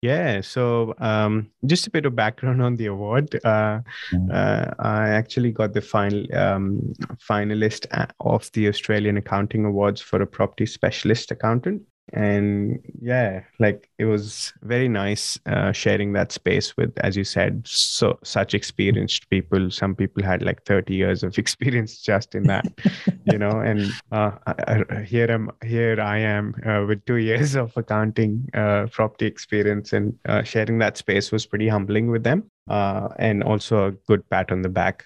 [0.00, 3.34] Yeah, so um, just a bit of background on the award.
[3.44, 3.80] Uh,
[4.12, 4.32] mm.
[4.32, 10.22] uh, I actually got the final um, finalist uh, of the Australian Accounting Awards for
[10.22, 11.82] a property specialist accountant
[12.12, 17.62] and yeah like it was very nice uh, sharing that space with as you said
[17.66, 19.70] so such experienced people.
[19.70, 22.66] Some people had like 30 years of experience just in that
[23.24, 23.60] you know?
[23.68, 28.48] And uh, I, I, here i'm here i am uh, with two years of accounting
[28.54, 33.42] uh, property experience and uh, sharing that space was pretty humbling with them uh, and
[33.42, 35.04] also a good pat on the back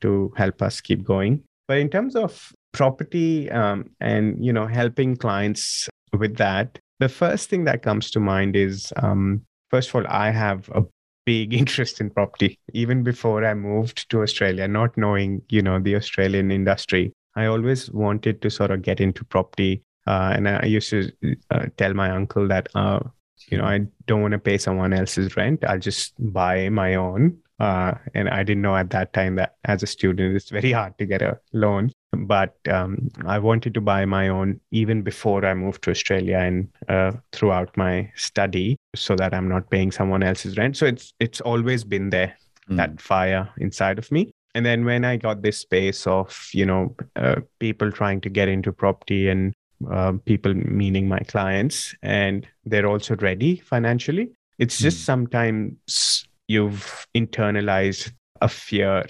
[0.00, 1.42] to help us keep going.
[1.66, 5.88] But in terms of property um, and you know helping clients
[6.18, 10.30] with that, the first thing that comes to mind is um, first of all, I
[10.30, 10.84] have a
[11.26, 15.96] big interest in property even before I moved to Australia, not knowing, you know, the
[15.96, 17.12] Australian industry.
[17.36, 19.82] I always wanted to sort of get into property.
[20.06, 21.10] Uh, and I used to
[21.50, 23.00] uh, tell my uncle that, uh,
[23.48, 25.64] you know, I don't want to pay someone else's rent.
[25.66, 27.38] I'll just buy my own.
[27.58, 30.98] Uh, and I didn't know at that time that as a student, it's very hard
[30.98, 35.54] to get a loan but um, I wanted to buy my own even before I
[35.54, 40.56] moved to Australia and uh, throughout my study, so that I'm not paying someone else's
[40.56, 40.76] rent.
[40.76, 42.36] So it's it's always been there,
[42.70, 42.76] mm.
[42.76, 44.32] that fire inside of me.
[44.54, 48.48] And then when I got this space of you know uh, people trying to get
[48.48, 49.52] into property and
[49.90, 54.30] uh, people meaning my clients, and they're also ready financially.
[54.58, 55.04] It's just mm.
[55.04, 59.04] sometimes you've internalized a fear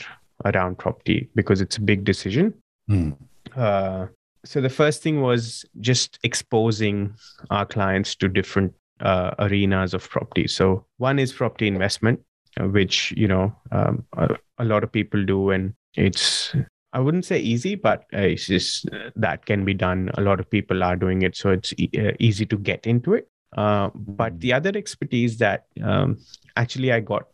[0.44, 2.54] around property because it's a big decision
[2.88, 3.16] Mm.
[3.56, 4.06] Uh,
[4.44, 7.14] so the first thing was just exposing
[7.50, 10.46] our clients to different uh, arenas of property.
[10.46, 12.20] So one is property investment,
[12.60, 16.54] uh, which you know um, a, a, lot of people do, and it's
[16.92, 20.10] I wouldn't say easy, but uh, it's just uh, that can be done.
[20.14, 23.14] A lot of people are doing it, so it's e- uh, easy to get into
[23.14, 23.28] it.
[23.56, 26.18] but the other expertise that um,
[26.56, 27.26] actually I got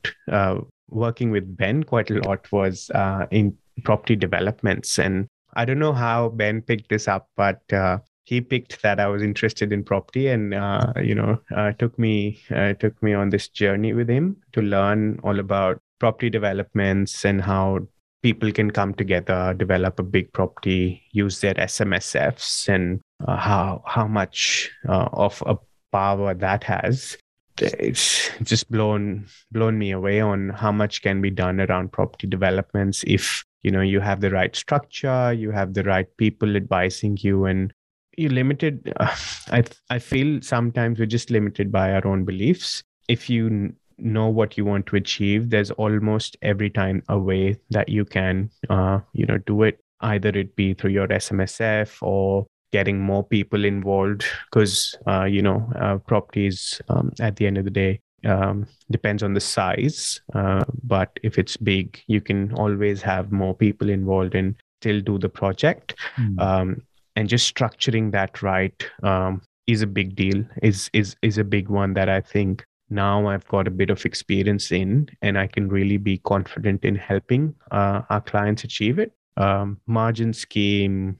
[0.90, 2.90] working with Ben quite a lot was
[3.30, 8.40] in property developments and I don't know how Ben picked this up, but uh, he
[8.40, 12.74] picked that I was interested in property, and uh, you know, uh, took me uh,
[12.74, 17.80] took me on this journey with him to learn all about property developments and how
[18.22, 24.06] people can come together, develop a big property, use their SMSFs, and uh, how how
[24.06, 25.56] much uh, of a
[25.92, 27.16] power that has.
[27.58, 33.04] It's just blown blown me away on how much can be done around property developments
[33.06, 37.44] if you know you have the right structure you have the right people advising you
[37.44, 37.72] and
[38.16, 38.92] you're limited.
[38.98, 39.14] Uh,
[39.50, 42.82] i i feel sometimes we're just limited by our own beliefs.
[43.08, 47.58] If you n- know what you want to achieve there's almost every time a way
[47.70, 49.80] that you can uh, you know do it.
[50.00, 55.70] Either it be through your smsf or getting more people involved because uh, you know
[55.78, 60.64] uh, properties um, at the end of the day um, depends on the size uh,
[60.82, 65.28] but if it's big you can always have more people involved and still do the
[65.28, 66.40] project mm.
[66.40, 66.82] um,
[67.16, 71.68] and just structuring that right um, is a big deal is is is a big
[71.68, 75.68] one that i think now i've got a bit of experience in and i can
[75.68, 81.18] really be confident in helping uh, our clients achieve it um, margin scheme,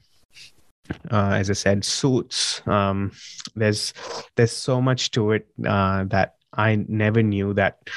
[1.09, 2.61] uh, as I said, suits.
[2.67, 3.11] Um,
[3.55, 3.93] there's
[4.35, 7.89] there's so much to it uh, that I never knew that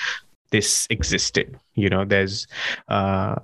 [0.51, 1.59] this existed.
[1.75, 2.47] You know, there's
[2.89, 3.37] uh,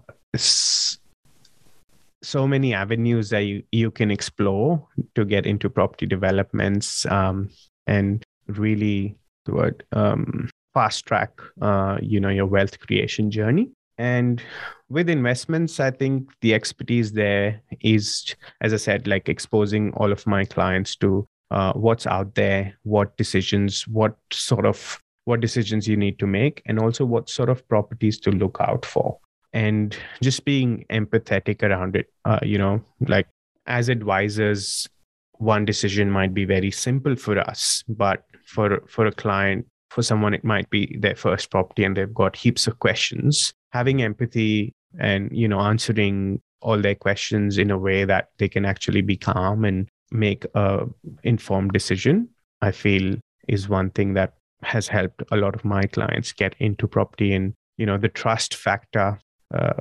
[2.22, 7.50] so many avenues that you, you can explore to get into property developments um,
[7.86, 11.32] and really toward um, fast track
[11.62, 14.42] uh, you know your wealth creation journey and
[14.88, 20.26] with investments i think the expertise there is as i said like exposing all of
[20.26, 25.96] my clients to uh, what's out there what decisions what sort of what decisions you
[25.96, 29.18] need to make and also what sort of properties to look out for.
[29.52, 33.26] And just being empathetic around it uh, you know like
[33.66, 34.88] as advisors
[35.32, 40.34] one decision might be very simple for us but for for a client for someone
[40.34, 43.52] it might be their first property and they've got heaps of questions.
[43.72, 48.64] Having empathy and you know answering all their questions in a way that they can
[48.64, 50.86] actually be calm and make a
[51.22, 52.28] informed decision
[52.60, 53.16] i feel
[53.48, 57.54] is one thing that has helped a lot of my clients get into property and
[57.78, 59.18] you know the trust factor
[59.54, 59.72] uh,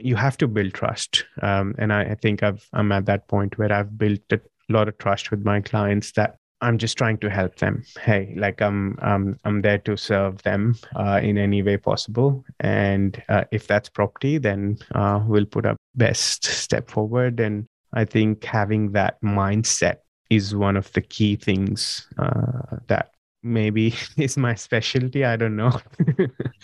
[0.00, 1.24] you have to build trust.
[1.42, 4.88] Um, and I, I, think i've i'm at that point where i've built a lot
[4.88, 7.82] of trust with my clients that i'm just trying to help them.
[8.00, 12.44] Hey like i'm i'm, I'm there to serve them uh, in any way possible.
[12.60, 18.04] And uh, if that's property then uh, we'll put our best step forward and i
[18.04, 19.96] think having that mindset
[20.30, 23.10] is one of the key things uh, that
[23.42, 25.70] maybe is my specialty i don't know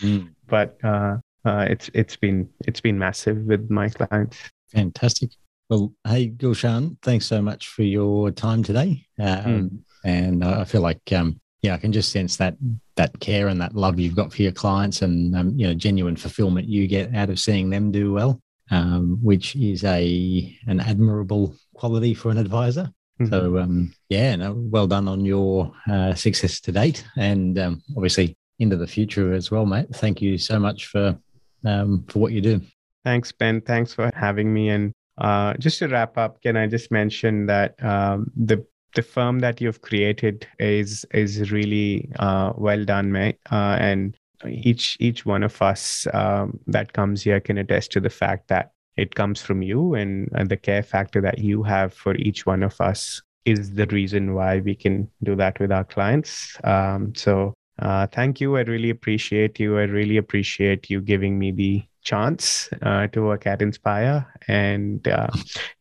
[0.01, 0.29] mm.
[0.47, 4.37] but uh, uh, it's it's been it's been massive with my clients.
[4.69, 5.31] Fantastic.
[5.69, 9.05] Well, hey Gulshan, thanks so much for your time today.
[9.19, 9.79] Um, mm.
[10.03, 12.55] And I feel like um, yeah, I can just sense that
[12.95, 16.15] that care and that love you've got for your clients, and um, you know, genuine
[16.15, 18.41] fulfillment you get out of seeing them do well,
[18.71, 22.91] um, which is a an admirable quality for an advisor.
[23.19, 23.31] Mm-hmm.
[23.31, 28.37] So um, yeah, no, well done on your uh, success to date, and um, obviously
[28.59, 29.87] into the future as well, mate.
[29.93, 31.17] Thank you so much for
[31.65, 32.61] um, for what you do.
[33.03, 33.61] Thanks, Ben.
[33.61, 34.69] Thanks for having me.
[34.69, 39.39] And uh, just to wrap up, can I just mention that um, the the firm
[39.39, 43.37] that you've created is is really uh, well done, mate.
[43.51, 44.17] Uh, and
[44.47, 48.71] each each one of us um, that comes here can attest to the fact that
[48.97, 52.63] it comes from you, and, and the care factor that you have for each one
[52.63, 56.57] of us is the reason why we can do that with our clients.
[56.63, 58.57] Um, so uh, thank you.
[58.57, 59.77] I really appreciate you.
[59.77, 65.27] I really appreciate you giving me the chance uh, to work at Inspire, and uh,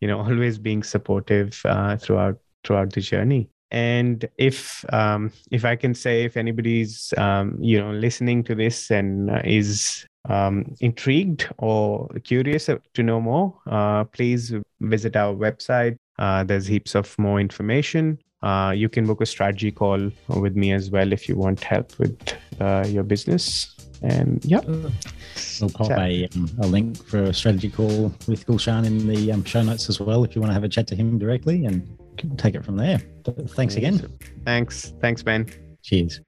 [0.01, 3.49] you know, always being supportive uh, throughout throughout the journey.
[3.71, 8.91] And if um, if I can say, if anybody's um, you know listening to this
[8.91, 15.97] and uh, is um, intrigued or curious to know more, uh, please visit our website.
[16.47, 20.91] there's heaps of more information uh, you can book a strategy call with me as
[20.91, 22.15] well if you want help with
[22.61, 23.75] uh, your business.
[24.03, 29.09] And yeah, we'll pop a, um, a link for a strategy call with Gulshan in
[29.09, 31.19] the um, show notes as well if you want to have a chat to him
[31.19, 31.89] directly and
[32.37, 33.01] take it from there.
[33.25, 34.07] But thanks again.
[34.45, 34.95] Thanks.
[35.01, 35.47] Thanks, Ben.
[35.83, 36.21] Cheers.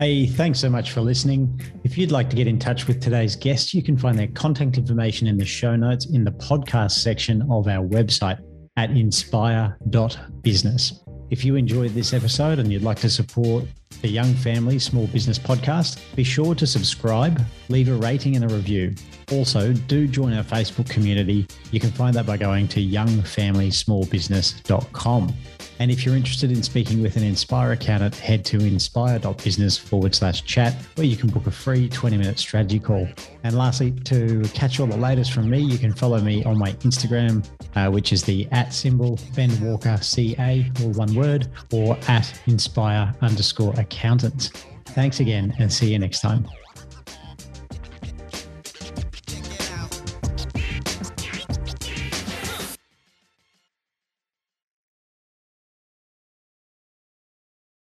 [0.00, 1.60] Hey, thanks so much for listening.
[1.82, 4.78] If you'd like to get in touch with today's guest, you can find their contact
[4.78, 8.38] information in the show notes in the podcast section of our website
[8.78, 11.00] at inspire.business.
[11.30, 13.64] If you enjoyed this episode and you'd like to support
[14.02, 18.48] the Young Family Small Business Podcast, be sure to subscribe, leave a rating and a
[18.54, 18.94] review.
[19.32, 21.44] Also, do join our Facebook community.
[21.72, 25.34] You can find that by going to youngfamilysmallbusiness.com.
[25.78, 30.44] And if you're interested in speaking with an Inspire accountant, head to inspire.business forward slash
[30.44, 33.08] chat, where you can book a free 20 minute strategy call.
[33.44, 36.72] And lastly, to catch all the latest from me, you can follow me on my
[36.72, 42.40] Instagram, uh, which is the at symbol Ben Walker CA, all one word, or at
[42.46, 44.50] inspire underscore accountant.
[44.86, 46.46] Thanks again and see you next time.